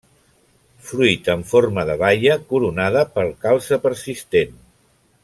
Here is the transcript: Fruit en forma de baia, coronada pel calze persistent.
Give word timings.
Fruit 0.87 1.27
en 1.33 1.43
forma 1.51 1.83
de 1.91 1.97
baia, 2.03 2.39
coronada 2.53 3.05
pel 3.19 3.31
calze 3.47 3.79
persistent. 3.85 4.57